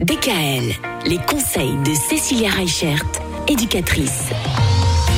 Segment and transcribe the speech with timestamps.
[0.00, 0.74] DKL,
[1.06, 3.02] les conseils de Cécilia Reichert,
[3.48, 4.24] éducatrice.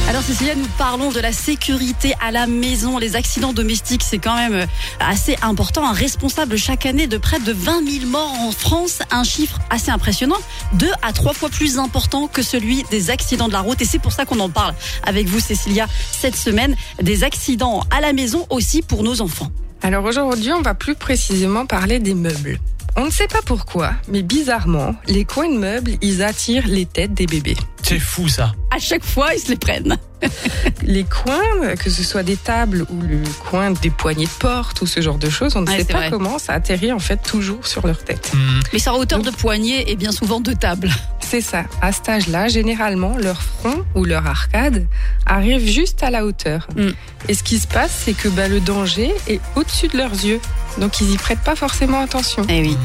[0.09, 2.99] Alors Cécilia, nous parlons de la sécurité à la maison.
[2.99, 4.67] Les accidents domestiques, c'est quand même
[5.01, 5.87] assez important.
[5.87, 9.91] Un responsable chaque année de près de 20 000 morts en France, un chiffre assez
[9.91, 10.39] impressionnant,
[10.75, 13.81] deux à trois fois plus important que celui des accidents de la route.
[13.81, 14.75] Et c'est pour ça qu'on en parle
[15.05, 19.51] avec vous, Cécilia, cette semaine, des accidents à la maison aussi pour nos enfants.
[19.83, 22.61] Alors aujourd'hui, on va plus précisément parler des meubles.
[22.97, 27.15] On ne sait pas pourquoi, mais bizarrement, les coins de meubles, ils attirent les têtes
[27.15, 27.57] des bébés.
[27.83, 28.53] C'est fou ça.
[28.71, 29.97] À chaque fois, ils se les prennent.
[30.83, 34.87] les coins, que ce soit des tables ou le coin des poignées de porte ou
[34.87, 36.11] ce genre de choses, on ne Ouais, sait pas vrai.
[36.11, 38.31] comment ça atterrit en fait toujours sur leur tête.
[38.35, 38.61] Hmm.
[38.73, 40.91] Mais en hauteur de poignet et bien souvent de table.
[41.33, 41.65] C'est ça.
[41.81, 44.87] À cet âge-là, généralement, leur front ou leur arcade
[45.25, 46.69] arrive juste à la hauteur.
[46.77, 46.91] Mm.
[47.31, 50.43] Et ce qui se passe, c'est que bah, le danger est au-dessus de leurs yeux.
[50.77, 52.45] Donc ils y prêtent pas forcément attention.
[52.51, 52.77] Eh oui.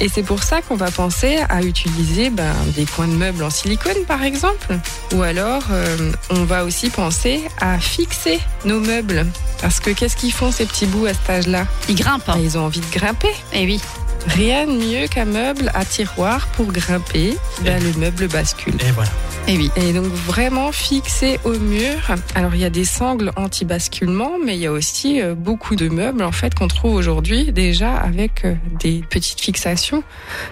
[0.00, 3.50] Et c'est pour ça qu'on va penser à utiliser ben, des coins de meubles en
[3.50, 4.76] silicone, par exemple.
[5.14, 9.26] Ou alors, euh, on va aussi penser à fixer nos meubles.
[9.60, 12.26] Parce que qu'est-ce qu'ils font ces petits bouts à cet âge-là Ils grimpent.
[12.26, 13.30] Ben, Ils ont envie de grimper.
[13.52, 13.80] Eh oui.
[14.28, 17.36] Rien de mieux qu'un meuble à tiroir pour grimper.
[17.62, 18.74] Ben, le meuble bascule.
[18.74, 19.10] Et voilà.
[19.48, 19.70] Eh oui.
[19.76, 22.14] Et donc vraiment fixé au mur.
[22.34, 25.88] Alors il y a des sangles anti-basculement, mais il y a aussi euh, beaucoup de
[25.88, 30.04] meubles en fait qu'on trouve aujourd'hui déjà avec euh, des petites fixations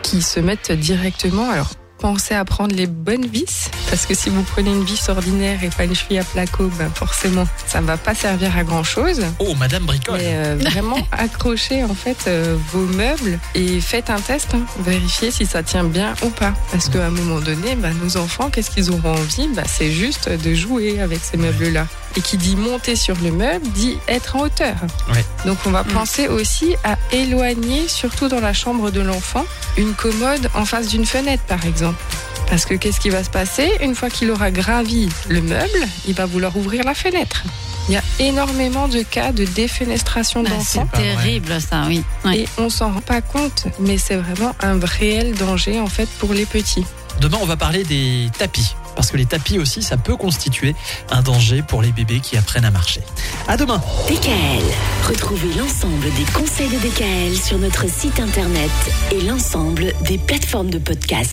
[0.02, 1.48] qui se mettent directement.
[1.48, 5.62] Alors pensez à prendre les bonnes vis parce que si vous prenez une vis ordinaire
[5.62, 8.82] et pas une cheville à placo, ben forcément ça ne va pas servir à grand
[8.82, 9.22] chose.
[9.38, 10.18] Oh, Madame Bricole.
[10.18, 14.62] Mais euh, vraiment accrochez en fait euh, vos meubles et faites un test, hein.
[14.80, 16.54] vérifiez si ça tient bien ou pas.
[16.72, 19.48] Parce qu'à un moment donné, bah, nos enfants, qu'est-ce qu'ils auront envie?
[19.54, 21.86] Bah, C'est juste de jouer avec ces meubles-là.
[22.16, 24.74] Et qui dit monter sur le meuble dit être en hauteur.
[25.12, 25.24] Ouais.
[25.46, 25.88] Donc on va Mm.
[25.92, 29.44] penser aussi à éloigner, surtout dans la chambre de l'enfant,
[29.76, 32.02] une commode en face d'une fenêtre par exemple.
[32.48, 33.70] Parce que qu'est-ce qui va se passer?
[33.80, 37.44] Une fois qu'il aura gravi le meuble, il va vouloir ouvrir la fenêtre.
[37.88, 40.86] Il y a énormément de cas de défenestration Ah, d'enfants.
[40.92, 42.02] c'est terrible ça, oui.
[42.24, 42.40] Ouais.
[42.40, 46.34] Et on s'en rend pas compte, mais c'est vraiment un réel danger en fait pour
[46.34, 46.84] les petits.
[47.20, 48.74] Demain, on va parler des tapis.
[48.94, 50.74] Parce que les tapis aussi, ça peut constituer
[51.10, 53.02] un danger pour les bébés qui apprennent à marcher.
[53.48, 53.82] À demain.
[54.08, 54.64] DKL.
[55.08, 58.70] Retrouvez l'ensemble des conseils de DKL sur notre site internet
[59.12, 61.28] et l'ensemble des plateformes de podcast.